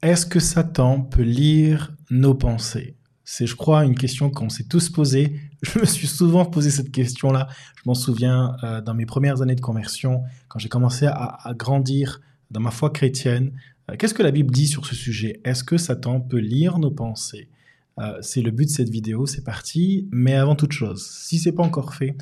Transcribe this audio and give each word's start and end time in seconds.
Est-ce 0.00 0.26
que 0.26 0.38
Satan 0.38 1.00
peut 1.00 1.22
lire 1.22 1.92
nos 2.08 2.32
pensées? 2.32 2.94
C'est, 3.24 3.46
je 3.48 3.56
crois, 3.56 3.84
une 3.84 3.96
question 3.96 4.30
qu'on 4.30 4.48
s'est 4.48 4.68
tous 4.68 4.90
posée. 4.90 5.34
Je 5.62 5.80
me 5.80 5.84
suis 5.84 6.06
souvent 6.06 6.44
posé 6.44 6.70
cette 6.70 6.92
question-là. 6.92 7.48
Je 7.74 7.82
m'en 7.84 7.94
souviens 7.94 8.56
euh, 8.62 8.80
dans 8.80 8.94
mes 8.94 9.06
premières 9.06 9.42
années 9.42 9.56
de 9.56 9.60
conversion, 9.60 10.22
quand 10.46 10.60
j'ai 10.60 10.68
commencé 10.68 11.06
à, 11.06 11.52
grandir 11.56 12.20
dans 12.52 12.60
ma 12.60 12.70
foi 12.70 12.90
chrétienne. 12.90 13.50
Euh, 13.90 13.96
qu'est-ce 13.98 14.14
que 14.14 14.22
la 14.22 14.30
Bible 14.30 14.52
dit 14.52 14.68
sur 14.68 14.86
ce 14.86 14.94
sujet? 14.94 15.40
Est-ce 15.44 15.64
que 15.64 15.76
Satan 15.76 16.20
peut 16.20 16.38
lire 16.38 16.78
nos 16.78 16.92
pensées? 16.92 17.48
Euh, 17.98 18.18
C'est 18.22 18.40
le 18.40 18.52
but 18.52 18.66
de 18.66 18.70
cette 18.70 18.90
vidéo. 18.90 19.26
C'est 19.26 19.42
parti. 19.42 20.08
Mais 20.12 20.34
avant 20.34 20.54
toute 20.54 20.72
chose, 20.72 21.04
si 21.10 21.40
c'est 21.40 21.52
pas 21.52 21.64
encore 21.64 21.94
fait, 21.94 22.14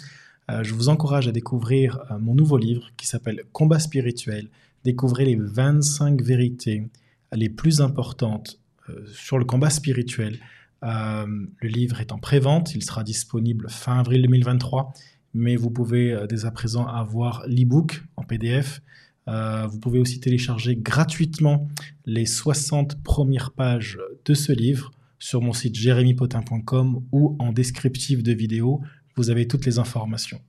je 0.63 0.75
vous 0.75 0.89
encourage 0.89 1.27
à 1.27 1.33
découvrir 1.33 2.05
mon 2.21 2.33
nouveau 2.33 2.57
livre 2.57 2.91
qui 2.97 3.07
s'appelle 3.07 3.43
Combat 3.53 3.81
spirituel. 3.81 4.49
Découvrez 4.85 5.25
les 5.25 5.35
25 5.35 6.23
vérités 6.23 6.89
les 7.37 7.49
plus 7.49 7.81
importantes 7.81 8.61
euh, 8.89 9.07
sur 9.13 9.39
le 9.39 9.45
combat 9.45 9.71
spirituel. 9.71 10.39
Euh, 10.83 11.27
le 11.61 11.69
livre 11.69 12.01
est 12.01 12.13
en 12.13 12.19
pré-vente, 12.19 12.75
il 12.75 12.83
sera 12.83 13.03
disponible 13.05 13.69
fin 13.69 13.99
avril 13.99 14.23
2023, 14.23 14.93
mais 15.35 15.57
vous 15.57 15.71
pouvez 15.71 16.13
euh, 16.13 16.27
dès 16.27 16.45
à 16.45 16.51
présent 16.51 16.87
avoir 16.87 17.45
l'e-book 17.47 18.05
en 18.17 18.25
PDF. 18.25 18.81
vous 19.27 19.81
pouvez 19.81 19.99
aussi 19.99 20.21
télécharger 20.21 20.77
gratuitement 20.77 21.69
les 22.05 22.27
60 22.27 23.03
premières 23.03 23.51
pages 23.51 23.99
de 24.25 24.35
ce 24.35 24.53
livre 24.53 24.93
sur 25.19 25.41
mon 25.41 25.53
site 25.53 25.75
jérémypotin.com 25.75 27.03
ou 27.11 27.37
en 27.41 27.53
descriptif 27.53 28.23
de 28.23 28.33
vidéo. 28.33 28.83
Vous 29.17 29.31
avez 29.31 29.49
toutes 29.49 29.67
les 29.67 29.79
informations. 29.79 30.41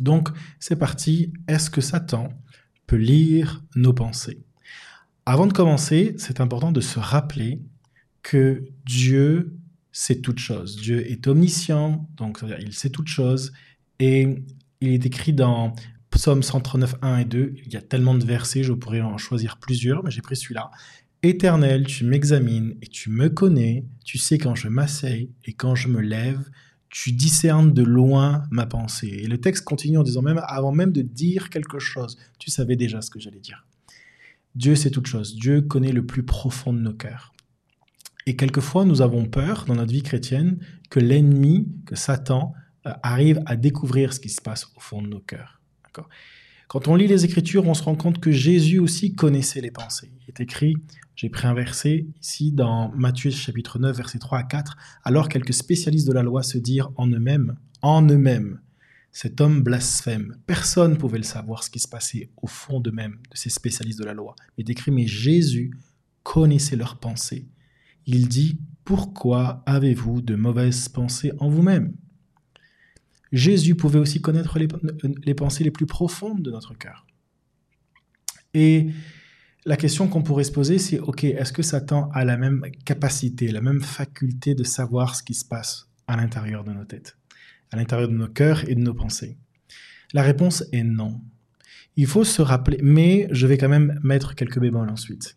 Donc, 0.00 0.28
c'est 0.58 0.76
parti. 0.76 1.32
Est-ce 1.48 1.70
que 1.70 1.80
Satan 1.80 2.28
peut 2.86 2.96
lire 2.96 3.64
nos 3.74 3.92
pensées? 3.92 4.47
Avant 5.28 5.46
de 5.46 5.52
commencer, 5.52 6.14
c'est 6.16 6.40
important 6.40 6.72
de 6.72 6.80
se 6.80 6.98
rappeler 6.98 7.60
que 8.22 8.64
Dieu 8.86 9.58
sait 9.92 10.22
toutes 10.22 10.38
choses. 10.38 10.76
Dieu 10.76 11.06
est 11.10 11.26
omniscient, 11.26 12.08
donc 12.16 12.42
il 12.60 12.72
sait 12.72 12.88
toutes 12.88 13.08
choses. 13.08 13.52
Et 13.98 14.42
il 14.80 14.88
est 14.88 15.04
écrit 15.04 15.34
dans 15.34 15.74
Psaume 16.08 16.42
139, 16.42 16.94
1 17.02 17.18
et 17.18 17.24
2. 17.26 17.56
Il 17.66 17.70
y 17.70 17.76
a 17.76 17.82
tellement 17.82 18.14
de 18.14 18.24
versets, 18.24 18.62
je 18.62 18.72
pourrais 18.72 19.02
en 19.02 19.18
choisir 19.18 19.58
plusieurs, 19.58 20.02
mais 20.02 20.10
j'ai 20.10 20.22
pris 20.22 20.34
celui-là. 20.34 20.70
Éternel, 21.22 21.86
tu 21.86 22.06
m'examines 22.06 22.74
et 22.80 22.86
tu 22.86 23.10
me 23.10 23.28
connais. 23.28 23.84
Tu 24.06 24.16
sais 24.16 24.38
quand 24.38 24.54
je 24.54 24.68
m'asseye 24.68 25.30
et 25.44 25.52
quand 25.52 25.74
je 25.74 25.88
me 25.88 26.00
lève. 26.00 26.48
Tu 26.88 27.12
discernes 27.12 27.74
de 27.74 27.82
loin 27.82 28.44
ma 28.50 28.64
pensée. 28.64 29.08
Et 29.08 29.26
le 29.26 29.38
texte 29.38 29.66
continue 29.66 29.98
en 29.98 30.02
disant 30.02 30.22
même, 30.22 30.40
avant 30.46 30.72
même 30.72 30.90
de 30.90 31.02
dire 31.02 31.50
quelque 31.50 31.78
chose, 31.78 32.16
tu 32.38 32.50
savais 32.50 32.76
déjà 32.76 33.02
ce 33.02 33.10
que 33.10 33.20
j'allais 33.20 33.40
dire. 33.40 33.66
Dieu 34.58 34.74
sait 34.74 34.90
toute 34.90 35.06
chose. 35.06 35.36
Dieu 35.36 35.62
connaît 35.62 35.92
le 35.92 36.04
plus 36.04 36.24
profond 36.24 36.72
de 36.72 36.80
nos 36.80 36.92
cœurs. 36.92 37.32
Et 38.26 38.34
quelquefois, 38.34 38.84
nous 38.84 39.02
avons 39.02 39.24
peur 39.24 39.66
dans 39.66 39.76
notre 39.76 39.92
vie 39.92 40.02
chrétienne 40.02 40.58
que 40.90 40.98
l'ennemi, 40.98 41.68
que 41.86 41.94
Satan, 41.94 42.52
euh, 42.84 42.92
arrive 43.04 43.40
à 43.46 43.54
découvrir 43.54 44.12
ce 44.12 44.18
qui 44.18 44.28
se 44.28 44.42
passe 44.42 44.66
au 44.76 44.80
fond 44.80 45.00
de 45.00 45.06
nos 45.06 45.20
cœurs. 45.20 45.60
Quand 46.66 46.88
on 46.88 46.96
lit 46.96 47.06
les 47.06 47.24
Écritures, 47.24 47.68
on 47.68 47.74
se 47.74 47.84
rend 47.84 47.94
compte 47.94 48.18
que 48.18 48.32
Jésus 48.32 48.80
aussi 48.80 49.14
connaissait 49.14 49.60
les 49.60 49.70
pensées. 49.70 50.10
Il 50.22 50.28
est 50.28 50.40
écrit, 50.40 50.74
j'ai 51.14 51.28
pris 51.28 51.46
un 51.46 51.54
verset 51.54 52.06
ici 52.20 52.50
dans 52.50 52.90
Matthieu 52.96 53.30
chapitre 53.30 53.78
9, 53.78 53.96
versets 53.96 54.18
3 54.18 54.38
à 54.38 54.42
4, 54.42 54.76
alors 55.04 55.28
quelques 55.28 55.54
spécialistes 55.54 56.08
de 56.08 56.12
la 56.12 56.22
loi 56.22 56.42
se 56.42 56.58
dirent 56.58 56.90
en 56.96 57.06
eux-mêmes, 57.06 57.56
en 57.80 58.02
eux-mêmes, 58.02 58.60
cet 59.12 59.40
homme 59.40 59.62
blasphème. 59.62 60.36
Personne 60.46 60.92
ne 60.92 60.96
pouvait 60.96 61.18
le 61.18 61.24
savoir 61.24 61.64
ce 61.64 61.70
qui 61.70 61.78
se 61.78 61.88
passait 61.88 62.30
au 62.36 62.46
fond 62.46 62.80
d'eux-mêmes, 62.80 63.18
de 63.30 63.36
ces 63.36 63.50
spécialistes 63.50 63.98
de 63.98 64.04
la 64.04 64.14
loi. 64.14 64.36
Il 64.56 64.64
décrit, 64.64 64.90
mais 64.90 65.06
Jésus 65.06 65.72
connaissait 66.22 66.76
leurs 66.76 66.98
pensées. 66.98 67.48
Il 68.06 68.28
dit, 68.28 68.60
pourquoi 68.84 69.62
avez-vous 69.66 70.22
de 70.22 70.34
mauvaises 70.34 70.88
pensées 70.88 71.32
en 71.38 71.48
vous-même? 71.48 71.94
Jésus 73.32 73.74
pouvait 73.74 73.98
aussi 73.98 74.20
connaître 74.20 74.58
les, 74.58 74.68
les, 75.24 75.34
pensées 75.34 75.64
les 75.64 75.70
plus 75.70 75.86
profondes 75.86 76.42
de 76.42 76.50
notre 76.50 76.74
cœur. 76.74 77.06
Et 78.54 78.88
la 79.66 79.76
question 79.76 80.08
qu'on 80.08 80.22
pourrait 80.22 80.44
se 80.44 80.52
poser, 80.52 80.78
c'est, 80.78 80.98
OK, 80.98 81.24
est-ce 81.24 81.52
que 81.52 81.62
Satan 81.62 82.08
a 82.14 82.24
la 82.24 82.38
même 82.38 82.64
capacité, 82.86 83.48
la 83.48 83.60
même 83.60 83.82
faculté 83.82 84.54
de 84.54 84.64
savoir 84.64 85.14
ce 85.14 85.22
qui 85.22 85.34
se 85.34 85.44
passe 85.44 85.90
à 86.06 86.16
l'intérieur 86.16 86.64
de 86.64 86.72
nos 86.72 86.84
têtes? 86.84 87.17
À 87.70 87.76
l'intérieur 87.76 88.08
de 88.08 88.14
nos 88.14 88.28
cœurs 88.28 88.68
et 88.68 88.74
de 88.74 88.80
nos 88.80 88.94
pensées 88.94 89.36
La 90.12 90.22
réponse 90.22 90.64
est 90.72 90.84
non. 90.84 91.20
Il 91.96 92.06
faut 92.06 92.24
se 92.24 92.42
rappeler, 92.42 92.78
mais 92.82 93.28
je 93.30 93.46
vais 93.46 93.58
quand 93.58 93.68
même 93.68 93.98
mettre 94.02 94.34
quelques 94.34 94.60
bémols 94.60 94.88
ensuite. 94.88 95.36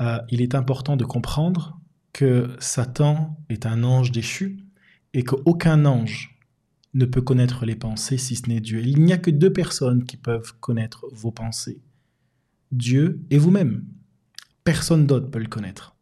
Euh, 0.00 0.18
il 0.30 0.40
est 0.40 0.54
important 0.54 0.96
de 0.96 1.04
comprendre 1.04 1.78
que 2.12 2.48
Satan 2.58 3.38
est 3.48 3.66
un 3.66 3.84
ange 3.84 4.12
déchu 4.12 4.64
et 5.14 5.24
qu'aucun 5.24 5.84
ange 5.84 6.38
ne 6.94 7.04
peut 7.04 7.20
connaître 7.20 7.66
les 7.66 7.76
pensées 7.76 8.18
si 8.18 8.36
ce 8.36 8.48
n'est 8.48 8.60
Dieu. 8.60 8.80
Il 8.80 9.04
n'y 9.04 9.12
a 9.12 9.18
que 9.18 9.30
deux 9.30 9.52
personnes 9.52 10.04
qui 10.04 10.16
peuvent 10.16 10.54
connaître 10.60 11.06
vos 11.12 11.30
pensées. 11.30 11.80
Dieu 12.72 13.20
et 13.30 13.38
vous-même. 13.38 13.84
Personne 14.64 15.06
d'autre 15.06 15.30
peut 15.30 15.38
le 15.38 15.48
connaître. 15.48 15.97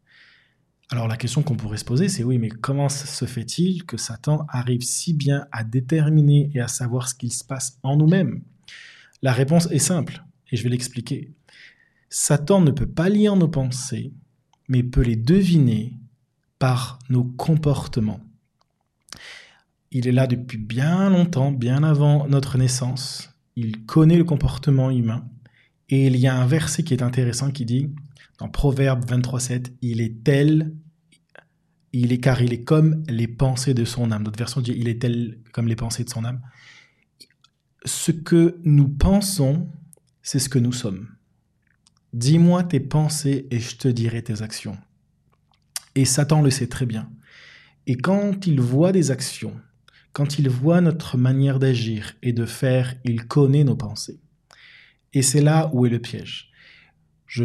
Alors 0.91 1.09
la 1.09 1.17
question 1.17 1.43
qu'on 1.43 1.57
pourrait 1.57 1.79
se 1.79 1.85
poser, 1.85 2.09
c'est 2.09 2.23
oui, 2.23 2.39
mais 2.39 2.49
comment 2.49 2.89
se 2.89 3.25
fait-il 3.25 3.85
que 3.85 3.97
Satan 3.97 4.47
arrive 4.49 4.83
si 4.83 5.15
bien 5.15 5.47
à 5.51 5.65
déterminer 5.65 6.51
et 6.55 6.61
à 6.61 6.69
savoir 6.69 7.09
ce 7.09 7.15
qu'il 7.15 7.33
se 7.33 7.45
passe 7.45 7.79
en 7.83 7.97
nous-mêmes? 7.97 8.43
La 9.23 9.33
réponse 9.33 9.69
est 9.73 9.81
simple, 9.81 10.23
et 10.51 10.57
je 10.57 10.63
vais 10.63 10.69
l'expliquer. 10.69 11.33
Satan 12.09 12.61
ne 12.61 12.71
peut 12.71 12.87
pas 12.87 13.09
lire 13.09 13.35
nos 13.35 13.49
pensées, 13.49 14.13
mais 14.69 14.85
peut 14.85 15.03
les 15.03 15.17
deviner 15.17 15.95
par 16.59 16.99
nos 17.09 17.25
comportements. 17.25 18.21
Il 19.91 20.07
est 20.07 20.13
là 20.13 20.27
depuis 20.27 20.59
bien 20.59 21.11
longtemps, 21.11 21.51
bien 21.51 21.83
avant 21.83 22.29
notre 22.29 22.59
naissance. 22.59 23.31
Il 23.57 23.85
connaît 23.87 24.19
le 24.19 24.25
comportement 24.25 24.91
humain. 24.91 25.29
Et 25.89 26.07
il 26.07 26.17
y 26.17 26.27
a 26.27 26.37
un 26.37 26.47
verset 26.47 26.83
qui 26.83 26.95
est 26.95 27.03
intéressant 27.03 27.51
qui 27.51 27.65
dit, 27.65 27.91
dans 28.39 28.49
Proverbe 28.49 29.05
23.7, 29.05 29.73
il 29.83 30.01
est 30.01 30.23
tel, 30.23 30.75
il 31.93 32.13
est 32.13 32.21
car 32.21 32.43
il 32.43 32.53
est 32.53 32.65
comme 32.65 33.03
les 33.09 33.29
pensées 33.29 33.75
de 33.75 33.85
son 33.85 34.11
âme. 34.13 34.25
Notre 34.25 34.39
version 34.39 34.61
dit 34.61 34.75
il 34.77 34.89
est 34.89 35.01
tel 35.01 35.39
comme 35.53 35.69
les 35.69 35.77
pensées 35.77 36.05
de 36.05 36.11
son 36.11 36.25
âme. 36.25 36.41
Ce 37.85 38.11
que 38.13 38.61
nous 38.65 38.89
pensons, 38.89 39.69
c'est 40.23 40.39
ce 40.39 40.49
que 40.49 40.59
nous 40.59 40.73
sommes. 40.73 41.09
Dis-moi 42.13 42.65
tes 42.65 42.81
pensées 42.81 43.47
et 43.51 43.61
je 43.61 43.77
te 43.77 43.89
dirai 43.89 44.23
tes 44.23 44.43
actions. 44.43 44.77
Et 45.95 46.05
Satan 46.05 46.43
le 46.43 46.51
sait 46.51 46.67
très 46.67 46.87
bien. 46.87 47.11
Et 47.87 47.97
quand 47.97 48.47
il 48.47 48.61
voit 48.61 48.93
des 48.93 49.11
actions, 49.11 49.55
quand 50.13 50.39
il 50.39 50.49
voit 50.49 50.81
notre 50.81 51.17
manière 51.17 51.59
d'agir 51.59 52.15
et 52.23 52.33
de 52.33 52.45
faire, 52.45 52.95
il 53.05 53.27
connaît 53.27 53.65
nos 53.65 53.77
pensées. 53.77 54.21
Et 55.13 55.23
c'est 55.23 55.41
là 55.41 55.71
où 55.73 55.87
est 55.87 55.91
le 55.91 55.99
piège. 55.99 56.51
Je 57.27 57.45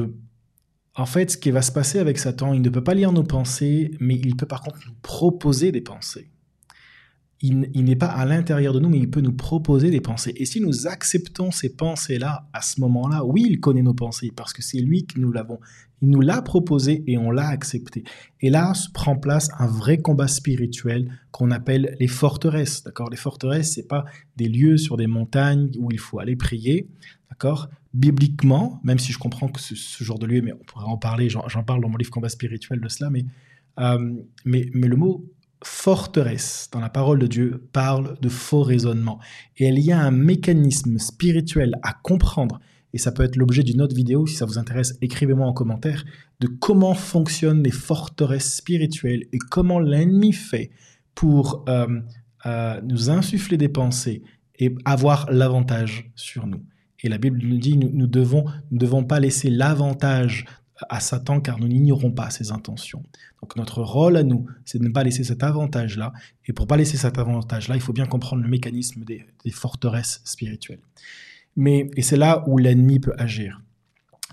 en 0.95 1.05
fait, 1.05 1.31
ce 1.31 1.37
qui 1.37 1.51
va 1.51 1.61
se 1.61 1.71
passer 1.71 1.99
avec 1.99 2.17
Satan, 2.17 2.53
il 2.53 2.61
ne 2.61 2.69
peut 2.69 2.83
pas 2.83 2.93
lire 2.93 3.13
nos 3.13 3.23
pensées, 3.23 3.91
mais 3.99 4.15
il 4.15 4.35
peut 4.35 4.45
par 4.45 4.61
contre 4.61 4.79
nous 4.85 4.95
proposer 5.01 5.71
des 5.71 5.81
pensées. 5.81 6.29
Il, 7.43 7.57
n'est 7.73 7.95
pas 7.95 8.07
à 8.07 8.23
l'intérieur 8.23 8.71
de 8.71 8.79
nous, 8.79 8.89
mais 8.89 8.99
il 8.99 9.09
peut 9.09 9.21
nous 9.21 9.33
proposer 9.33 9.89
des 9.89 10.01
pensées. 10.01 10.31
Et 10.35 10.45
si 10.45 10.61
nous 10.61 10.85
acceptons 10.85 11.49
ces 11.49 11.75
pensées-là, 11.75 12.47
à 12.53 12.61
ce 12.61 12.79
moment-là, 12.81 13.25
oui, 13.25 13.47
il 13.49 13.59
connaît 13.59 13.81
nos 13.81 13.95
pensées, 13.95 14.31
parce 14.35 14.53
que 14.53 14.61
c'est 14.61 14.77
lui 14.77 15.07
qui 15.07 15.19
nous 15.19 15.31
l'avons. 15.31 15.59
Il 16.03 16.09
nous 16.09 16.21
l'a 16.21 16.43
proposé 16.43 17.03
et 17.07 17.17
on 17.17 17.31
l'a 17.31 17.47
accepté. 17.47 18.03
Et 18.41 18.51
là 18.51 18.75
se 18.75 18.91
prend 18.91 19.15
place 19.15 19.49
un 19.57 19.65
vrai 19.65 19.97
combat 19.97 20.27
spirituel 20.27 21.09
qu'on 21.31 21.49
appelle 21.49 21.95
les 21.99 22.07
forteresses. 22.07 22.83
D'accord? 22.83 23.09
Les 23.09 23.17
forteresses, 23.17 23.73
c'est 23.73 23.87
pas 23.87 24.05
des 24.35 24.47
lieux 24.47 24.77
sur 24.77 24.95
des 24.95 25.07
montagnes 25.07 25.71
où 25.79 25.89
il 25.91 25.99
faut 25.99 26.19
aller 26.19 26.35
prier. 26.35 26.89
D'accord? 27.31 27.69
Bibliquement, 27.93 28.79
même 28.83 28.99
si 28.99 29.11
je 29.11 29.17
comprends 29.17 29.47
que 29.47 29.59
ce, 29.59 30.03
genre 30.03 30.19
de 30.19 30.27
lieu, 30.27 30.41
mais 30.41 30.53
on 30.53 30.63
pourrait 30.63 30.85
en 30.85 30.97
parler, 30.97 31.29
j'en 31.29 31.63
parle 31.63 31.81
dans 31.81 31.89
mon 31.89 31.97
livre 31.97 32.11
Combat 32.11 32.29
spirituel 32.29 32.79
de 32.79 32.87
cela, 32.87 33.09
mais, 33.09 33.25
euh, 33.79 34.13
mais, 34.45 34.69
mais 34.73 34.87
le 34.87 34.95
mot 34.95 35.25
forteresse 35.63 36.69
dans 36.71 36.79
la 36.79 36.89
parole 36.89 37.19
de 37.19 37.27
Dieu 37.27 37.67
parle 37.71 38.17
de 38.19 38.29
faux 38.29 38.63
raisonnement. 38.63 39.19
Et 39.57 39.67
il 39.67 39.79
y 39.79 39.91
a 39.91 39.99
un 39.99 40.11
mécanisme 40.11 40.97
spirituel 40.97 41.75
à 41.83 41.93
comprendre, 41.93 42.59
et 42.93 42.97
ça 42.97 43.11
peut 43.11 43.23
être 43.23 43.35
l'objet 43.35 43.63
d'une 43.63 43.81
autre 43.81 43.95
vidéo, 43.95 44.27
si 44.27 44.35
ça 44.35 44.45
vous 44.45 44.57
intéresse, 44.57 44.97
écrivez-moi 45.01 45.47
en 45.47 45.53
commentaire, 45.53 46.03
de 46.39 46.47
comment 46.47 46.93
fonctionnent 46.93 47.63
les 47.63 47.71
forteresses 47.71 48.55
spirituelles 48.55 49.25
et 49.31 49.37
comment 49.37 49.79
l'ennemi 49.79 50.33
fait 50.33 50.71
pour 51.15 51.63
euh, 51.69 51.87
euh, 52.45 52.81
nous 52.83 53.09
insuffler 53.09 53.57
des 53.57 53.69
pensées 53.69 54.23
et 54.59 54.75
avoir 54.85 55.31
l'avantage 55.31 56.11
sur 56.15 56.47
nous. 56.47 56.63
Et 57.03 57.09
la 57.09 57.17
Bible 57.17 57.39
nous 57.43 57.57
dit, 57.57 57.77
nous 57.77 57.91
ne 57.91 58.05
devons, 58.05 58.45
nous 58.69 58.77
devons 58.77 59.03
pas 59.03 59.19
laisser 59.19 59.49
l'avantage 59.49 60.45
à 60.89 60.99
Satan 60.99 61.41
car 61.41 61.59
nous 61.59 61.67
n'ignorons 61.67 62.11
pas 62.11 62.29
ses 62.29 62.51
intentions. 62.51 63.03
Donc 63.41 63.55
notre 63.55 63.81
rôle 63.81 64.17
à 64.17 64.23
nous, 64.23 64.45
c'est 64.65 64.79
de 64.79 64.83
ne 64.83 64.91
pas 64.91 65.03
laisser 65.03 65.23
cet 65.23 65.43
avantage-là. 65.43 66.13
Et 66.47 66.53
pour 66.53 66.67
pas 66.67 66.77
laisser 66.77 66.97
cet 66.97 67.17
avantage-là, 67.17 67.75
il 67.75 67.81
faut 67.81 67.93
bien 67.93 68.05
comprendre 68.05 68.43
le 68.43 68.49
mécanisme 68.49 69.03
des, 69.03 69.25
forteresses 69.51 70.21
spirituelles. 70.23 70.81
Mais, 71.55 71.89
et 71.95 72.01
c'est 72.01 72.17
là 72.17 72.43
où 72.47 72.57
l'ennemi 72.57 72.99
peut 72.99 73.13
agir. 73.17 73.61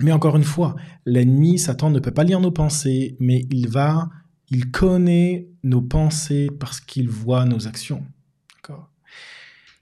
Mais 0.00 0.12
encore 0.12 0.36
une 0.36 0.44
fois, 0.44 0.76
l'ennemi, 1.04 1.58
Satan, 1.58 1.90
ne 1.90 1.98
peut 1.98 2.12
pas 2.12 2.24
lire 2.24 2.40
nos 2.40 2.52
pensées, 2.52 3.16
mais 3.18 3.46
il 3.50 3.68
va, 3.68 4.08
il 4.48 4.70
connaît 4.70 5.48
nos 5.64 5.82
pensées 5.82 6.48
parce 6.60 6.80
qu'il 6.80 7.08
voit 7.08 7.44
nos 7.44 7.66
actions. 7.66 8.04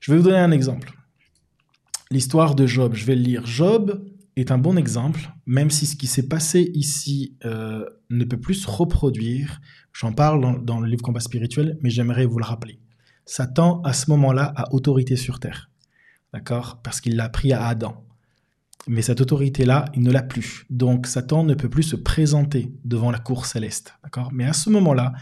Je 0.01 0.13
vais 0.13 0.19
vous 0.19 0.25
donner 0.25 0.39
un 0.39 0.53
exemple. 0.53 0.93
L'histoire 2.11 2.55
de 2.55 2.67
Job, 2.67 2.95
je 2.95 3.05
vais 3.05 3.17
le 3.17 3.23
lire. 3.23 3.47
Job 3.47 4.05
est 4.37 4.51
un 4.51 4.59
bon 4.59 4.77
exemple, 4.77 5.33
même 5.47 5.71
si 5.71 5.87
ce 5.87 5.97
qui 5.97 6.07
s'est 6.07 6.29
passé 6.29 6.71
ici 6.75 7.37
euh, 7.45 7.85
ne 8.11 8.25
peut 8.25 8.37
plus 8.37 8.55
se 8.55 8.71
reproduire. 8.71 9.61
J'en 9.93 10.13
parle 10.13 10.65
dans, 10.65 10.81
le 10.81 10.89
livre 10.89 11.03
Combat 11.03 11.21
spirituel, 11.21 11.79
mais 11.83 11.91
j'aimerais 11.91 12.27
vous 12.27 12.39
le 12.39 12.45
rappeler. 12.45 12.79
Satan, 13.25 13.81
à 13.83 13.93
ce 13.93 14.11
moment-là, 14.11 14.53
a 14.57 14.73
autorité 14.73 15.17
sur 15.17 15.41
terre. 15.41 15.71
D'accord? 16.33 16.81
Parce 16.83 17.01
qu'il 17.01 17.17
l'a 17.17 17.29
pris 17.29 17.53
à 17.53 17.67
Adam. 17.67 18.05
Mais 18.87 19.03
cette 19.03 19.21
autorité-là, 19.21 19.87
il 19.95 20.03
ne 20.03 20.13
l'a 20.13 20.23
plus. 20.23 20.65
Donc 20.71 21.09
Satan 21.09 21.43
ne 21.43 21.55
peut 21.55 21.71
plus 21.71 21.83
se 21.83 21.97
présenter 21.97 22.73
devant 22.85 23.11
la 23.11 23.19
cour 23.19 23.47
céleste. 23.47 23.95
D'accord? 24.05 24.31
Mais 24.33 24.45
à 24.45 24.53
ce 24.53 24.71
moment-là, 24.71 25.13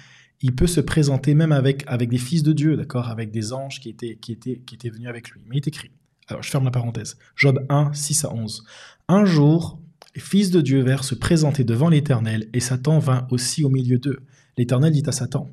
il 0.43 0.55
peut 0.55 0.67
se 0.67 0.81
présenter 0.81 1.35
même 1.35 1.53
avec, 1.53 1.85
avec 1.87 2.11
des 2.11 2.19
fils 2.19 2.43
de 2.43 2.53
Dieu, 2.53 2.77
d'accord? 2.77 3.09
Avec 3.09 3.31
des 3.31 3.55
anges 3.55 3.81
qui 3.81 3.89
étaient, 3.89 4.17
qui, 4.17 4.33
étaient, 4.33 4.59
qui 4.67 4.75
étaient 4.75 4.91
venus 4.91 5.09
avec 5.09 5.31
lui. 5.31 5.41
Mais 5.47 5.57
il 5.57 5.59
est 5.59 5.69
écrit. 5.69 5.91
Alors, 6.29 6.43
je 6.43 6.51
ferme 6.51 6.65
la 6.65 6.71
parenthèse. 6.71 7.17
Job 7.37 7.65
1, 7.69 7.93
6 7.93 8.25
à 8.25 8.35
11. 8.35 8.65
Un 9.09 9.25
jour, 9.25 9.81
les 10.15 10.21
fils 10.21 10.51
de 10.51 10.61
Dieu 10.61 10.83
vinrent 10.83 11.05
se 11.05 11.15
présenter 11.15 11.65
devant 11.65 11.89
l'Éternel, 11.89 12.49
et 12.53 12.61
Satan 12.61 12.99
vint 12.99 13.27
aussi 13.31 13.65
au 13.65 13.69
milieu 13.69 13.99
d'eux. 13.99 14.21
L'Éternel 14.57 14.93
dit 14.93 15.03
à 15.07 15.13
Satan, 15.13 15.51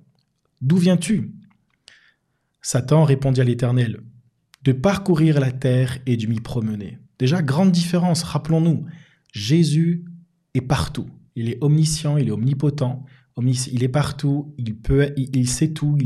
D'où 0.62 0.78
viens-tu? 0.78 1.32
Satan 2.62 3.04
répondit 3.04 3.42
à 3.42 3.44
l'Éternel, 3.44 4.02
De 4.64 4.72
parcourir 4.72 5.40
la 5.40 5.52
terre 5.52 5.98
et 6.06 6.18
de 6.18 6.28
m'y 6.28 6.40
promener. 6.40 7.00
Déjà, 7.20 7.42
grande 7.42 7.72
différence, 7.72 8.24
rappelons-nous, 8.24 8.86
Jésus 9.34 10.06
est 10.54 10.62
partout. 10.62 11.08
Il 11.36 11.50
est 11.50 11.58
omniscient, 11.62 12.18
il 12.18 12.28
est 12.28 12.32
omnipotent, 12.32 13.06
il 13.38 13.84
est 13.84 13.90
partout, 13.90 14.54
il 14.58 14.76
peut, 14.76 15.12
il, 15.16 15.48
sait 15.48 15.72
tout. 15.72 15.98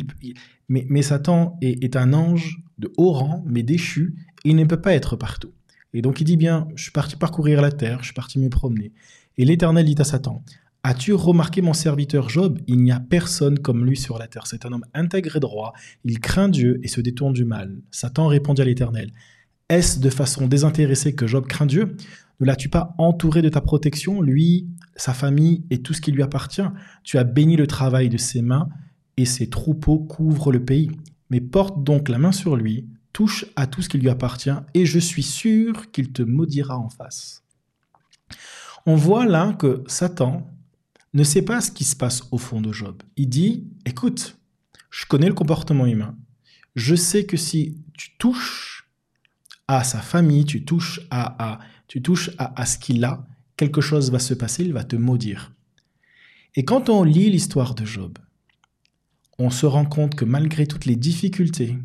mais, 0.69 1.01
Satan 1.01 1.57
est, 1.61 1.95
un 1.95 2.13
ange 2.13 2.61
de 2.77 2.91
haut 2.97 3.11
rang, 3.11 3.43
mais 3.47 3.63
déchu, 3.63 4.15
il 4.45 4.55
ne 4.55 4.63
peut 4.63 4.79
pas 4.79 4.93
être 4.93 5.15
partout. 5.15 5.51
Et 5.93 6.01
donc 6.01 6.21
il 6.21 6.23
dit 6.23 6.37
bien, 6.37 6.67
je 6.75 6.83
suis 6.83 6.91
parti 6.91 7.15
parcourir 7.15 7.61
la 7.61 7.71
terre, 7.71 7.99
je 7.99 8.05
suis 8.05 8.13
parti 8.13 8.39
me 8.39 8.49
promener. 8.49 8.93
Et 9.37 9.45
l'Éternel 9.45 9.85
dit 9.85 9.95
à 9.97 10.03
Satan, 10.03 10.43
As-tu 10.83 11.13
remarqué 11.13 11.63
mon 11.63 11.73
serviteur 11.73 12.29
Job? 12.29 12.59
Il 12.67 12.77
n'y 12.83 12.91
a 12.91 12.99
personne 12.99 13.57
comme 13.57 13.83
lui 13.83 13.97
sur 13.97 14.19
la 14.19 14.27
terre. 14.27 14.45
C'est 14.45 14.67
un 14.67 14.71
homme 14.71 14.85
intègre 14.93 15.37
et 15.37 15.39
droit, 15.39 15.73
il 16.03 16.19
craint 16.19 16.47
Dieu 16.47 16.79
et 16.83 16.87
se 16.87 17.01
détourne 17.01 17.33
du 17.33 17.43
mal. 17.43 17.81
Satan 17.89 18.27
répondit 18.27 18.61
à 18.61 18.65
l'Éternel, 18.65 19.11
est-ce 19.67 19.99
de 19.99 20.11
façon 20.11 20.47
désintéressée 20.47 21.15
que 21.15 21.25
Job 21.25 21.47
craint 21.47 21.65
Dieu? 21.65 21.97
Ne 22.39 22.45
l'as-tu 22.45 22.69
pas 22.69 22.93
entouré 22.99 23.41
de 23.41 23.49
ta 23.49 23.61
protection, 23.61 24.21
lui, 24.21 24.67
sa 24.95 25.15
famille 25.15 25.63
et 25.71 25.81
tout 25.81 25.93
ce 25.93 26.01
qui 26.01 26.11
lui 26.11 26.21
appartient? 26.21 26.69
Tu 27.03 27.17
as 27.17 27.23
béni 27.23 27.55
le 27.55 27.65
travail 27.65 28.09
de 28.09 28.17
ses 28.17 28.43
mains 28.43 28.69
et 29.17 29.25
ses 29.25 29.49
troupeaux 29.49 29.97
couvrent 29.97 30.51
le 30.51 30.63
pays. 30.63 30.91
Mais 31.31 31.41
porte 31.41 31.83
donc 31.83 32.09
la 32.09 32.19
main 32.19 32.31
sur 32.31 32.55
lui, 32.55 32.85
touche 33.15 33.45
à 33.55 33.65
tout 33.65 33.81
ce 33.81 33.87
qui 33.87 33.97
lui 33.97 34.09
appartient 34.09 34.59
et 34.73 34.85
je 34.85 34.99
suis 34.99 35.23
sûr 35.23 35.89
qu'il 35.91 36.11
te 36.11 36.21
maudira 36.21 36.77
en 36.77 36.89
face. 36.89 37.43
On 38.85 38.97
voit 38.97 39.25
là 39.25 39.53
que 39.53 39.85
Satan 39.87 40.51
ne 41.13 41.23
sait 41.23 41.41
pas 41.41 41.61
ce 41.61 41.71
qui 41.71 41.85
se 41.85 41.95
passe 41.95 42.23
au 42.31 42.37
fond 42.37 42.59
de 42.59 42.73
Job. 42.73 43.01
Il 43.15 43.29
dit, 43.29 43.69
écoute, 43.85 44.37
je 44.89 45.05
connais 45.05 45.29
le 45.29 45.33
comportement 45.33 45.85
humain. 45.85 46.17
Je 46.75 46.93
sais 46.93 47.25
que 47.25 47.37
si 47.37 47.77
tu 47.97 48.17
touches 48.17 48.91
à 49.69 49.85
sa 49.85 50.01
famille, 50.01 50.43
tu 50.43 50.65
touches 50.65 50.99
à, 51.09 51.59
tu 51.87 52.01
touches 52.01 52.31
à, 52.37 52.65
ce 52.65 52.77
qu'il 52.77 53.01
a, 53.05 53.25
quelque 53.55 53.79
chose 53.79 54.11
va 54.11 54.19
se 54.19 54.33
passer, 54.33 54.65
il 54.65 54.73
va 54.73 54.83
te 54.83 54.97
maudire. 54.97 55.53
Et 56.55 56.65
quand 56.65 56.89
on 56.89 57.05
lit 57.05 57.29
l'histoire 57.29 57.75
de 57.75 57.85
Job, 57.85 58.17
on 59.39 59.49
se 59.49 59.65
rend 59.65 59.85
compte 59.85 60.15
que 60.15 60.25
malgré 60.25 60.67
toutes 60.67 60.85
les 60.85 60.97
difficultés 60.97 61.77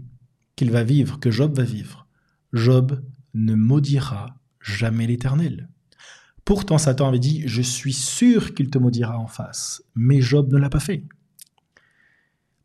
qu'il 0.61 0.71
va 0.71 0.85
vivre, 0.85 1.19
que 1.19 1.31
Job 1.31 1.57
va 1.57 1.63
vivre, 1.63 2.07
Job 2.53 3.03
ne 3.33 3.55
maudira 3.55 4.39
jamais 4.61 5.07
l'Éternel. 5.07 5.71
Pourtant, 6.45 6.77
Satan 6.77 7.09
avait 7.09 7.19
dit, 7.19 7.45
je 7.47 7.63
suis 7.63 7.95
sûr 7.95 8.53
qu'il 8.53 8.69
te 8.69 8.77
maudira 8.77 9.19
en 9.19 9.27
face, 9.27 9.83
mais 9.95 10.21
Job 10.21 10.53
ne 10.53 10.59
l'a 10.59 10.69
pas 10.69 10.79
fait. 10.79 11.07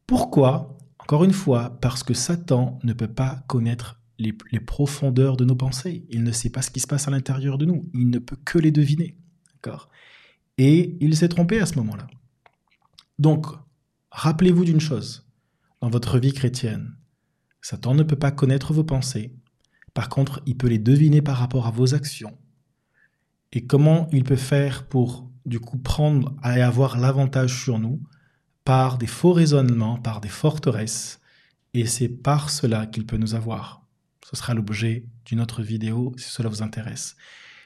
Pourquoi? 0.07 0.77
Encore 0.99 1.23
une 1.23 1.31
fois, 1.31 1.79
parce 1.79 2.03
que 2.03 2.13
Satan 2.13 2.79
ne 2.83 2.91
peut 2.91 3.07
pas 3.07 3.45
connaître 3.47 4.01
les, 4.19 4.33
profondeurs 4.59 5.37
de 5.37 5.45
nos 5.45 5.55
pensées. 5.55 6.05
Il 6.09 6.23
ne 6.23 6.33
sait 6.33 6.49
pas 6.49 6.63
ce 6.63 6.71
qui 6.71 6.81
se 6.81 6.87
passe 6.87 7.07
à 7.07 7.11
l'intérieur 7.11 7.57
de 7.57 7.63
nous. 7.63 7.89
Il 7.93 8.09
ne 8.09 8.19
peut 8.19 8.37
que 8.43 8.59
les 8.59 8.71
deviner. 8.71 9.15
Et 10.57 10.97
il 10.99 11.15
s'est 11.15 11.29
trompé 11.29 11.61
à 11.61 11.65
ce 11.65 11.75
moment-là. 11.75 12.07
Donc, 13.19 13.45
rappelez-vous 14.11 14.65
d'une 14.65 14.81
chose. 14.81 15.25
Dans 15.79 15.89
votre 15.89 16.19
vie 16.19 16.33
chrétienne, 16.33 16.97
Satan 17.67 17.95
ne 17.95 18.03
peut 18.03 18.15
pas 18.15 18.29
connaître 18.29 18.73
vos 18.73 18.83
pensées. 18.83 19.33
Par 19.95 20.07
contre, 20.07 20.39
il 20.45 20.55
peut 20.55 20.67
les 20.67 20.77
deviner 20.77 21.23
par 21.23 21.37
rapport 21.37 21.65
à 21.65 21.71
vos 21.71 21.95
actions. 21.95 22.37
Et 23.53 23.65
comment 23.65 24.07
il 24.11 24.23
peut 24.23 24.35
faire 24.35 24.85
pour, 24.87 25.31
du 25.47 25.59
coup, 25.59 25.79
prendre 25.79 26.35
et 26.43 26.61
avoir 26.61 26.99
l'avantage 26.99 27.59
sur 27.63 27.79
nous 27.79 28.03
par 28.65 28.99
des 28.99 29.07
faux 29.07 29.33
raisonnements, 29.33 29.97
par 29.97 30.21
des 30.21 30.29
forteresses. 30.29 31.19
Et 31.73 31.87
c'est 31.87 32.07
par 32.07 32.51
cela 32.51 32.85
qu'il 32.85 33.07
peut 33.07 33.17
nous 33.17 33.33
avoir. 33.33 33.87
Ce 34.29 34.35
sera 34.35 34.53
l'objet 34.53 35.07
d'une 35.25 35.41
autre 35.41 35.63
vidéo 35.63 36.13
si 36.17 36.29
cela 36.29 36.49
vous 36.49 36.61
intéresse. 36.61 37.15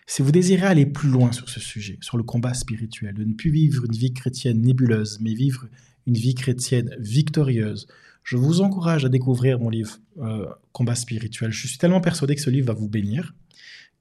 Si 0.07 0.21
vous 0.21 0.31
désirez 0.31 0.65
aller 0.65 0.85
plus 0.85 1.09
loin 1.09 1.33
sur 1.33 1.49
ce 1.49 1.59
sujet, 1.59 1.97
sur 1.99 2.15
le 2.15 2.23
combat 2.23 2.53
spirituel, 2.53 3.15
de 3.15 3.25
ne 3.25 3.33
plus 3.33 3.51
vivre 3.51 3.83
une 3.83 3.97
vie 3.97 4.13
chrétienne 4.13 4.61
nébuleuse, 4.61 5.19
mais 5.19 5.33
vivre 5.33 5.67
une 6.09 6.15
vie 6.15 6.35
chrétienne 6.35 6.95
victorieuse, 6.99 7.87
je 8.23 8.35
vous 8.35 8.61
encourage 8.61 9.05
à 9.05 9.09
découvrir 9.09 9.59
mon 9.59 9.69
livre 9.69 9.97
euh, 10.19 10.45
Combat 10.71 10.95
spirituel. 10.95 11.51
Je 11.51 11.67
suis 11.67 11.77
tellement 11.77 12.01
persuadé 12.01 12.35
que 12.35 12.41
ce 12.41 12.49
livre 12.49 12.67
va 12.67 12.73
vous 12.73 12.89
bénir 12.89 13.33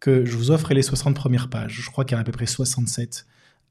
que 0.00 0.24
je 0.24 0.36
vous 0.36 0.52
offre 0.52 0.72
les 0.74 0.82
60 0.82 1.16
premières 1.16 1.50
pages. 1.50 1.80
Je 1.82 1.90
crois 1.90 2.04
qu'il 2.04 2.14
y 2.14 2.16
en 2.16 2.18
a 2.18 2.20
à 2.20 2.24
peu 2.24 2.30
près 2.30 2.46
67 2.46 3.26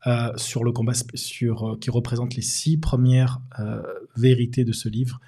euh, 0.06 0.36
sur 0.36 0.66
le 0.66 0.74
combat 0.74 0.92
sur, 1.13 1.69
euh, 1.69 1.78
qui 1.78 1.89
représentent 1.89 2.36
les 2.36 2.42
six 2.42 2.78
premières 2.78 3.39
vérités 4.18 4.66
de 4.66 4.74
ce 4.74 4.89
livre. 4.89 5.22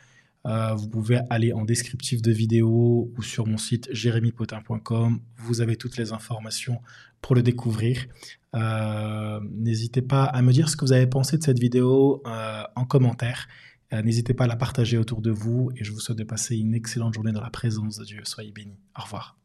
Euh, 0.45 0.73
vous 0.73 0.87
pouvez 0.87 1.19
aller 1.29 1.51
en 1.51 1.65
descriptif 1.65 2.21
de 2.21 2.31
vidéo 2.31 3.11
ou 3.15 3.21
sur 3.21 3.45
mon 3.45 3.57
site 3.57 3.89
jérémypotin.com. 3.91 5.19
Vous 5.37 5.61
avez 5.61 5.75
toutes 5.75 5.97
les 5.97 6.13
informations 6.13 6.79
pour 7.21 7.35
le 7.35 7.43
découvrir. 7.43 8.05
Euh, 8.55 9.39
n'hésitez 9.51 10.01
pas 10.01 10.23
à 10.23 10.41
me 10.41 10.51
dire 10.51 10.69
ce 10.69 10.75
que 10.75 10.85
vous 10.85 10.93
avez 10.93 11.07
pensé 11.07 11.37
de 11.37 11.43
cette 11.43 11.59
vidéo 11.59 12.21
euh, 12.25 12.63
en 12.75 12.85
commentaire. 12.85 13.47
N'hésitez 13.91 14.35
pas 14.35 14.43
à 14.43 14.47
la 14.47 14.55
partager 14.55 14.99
autour 14.99 15.19
de 15.19 15.31
vous 15.31 15.71
et 15.75 15.83
je 15.83 15.91
vous 15.91 15.99
souhaite 15.99 16.19
de 16.19 16.23
passer 16.23 16.55
une 16.55 16.75
excellente 16.75 17.15
journée 17.15 17.31
dans 17.31 17.41
la 17.41 17.49
présence 17.49 17.97
de 17.97 18.05
Dieu. 18.05 18.21
Soyez 18.23 18.51
bénis. 18.51 18.77
Au 18.95 19.01
revoir. 19.01 19.38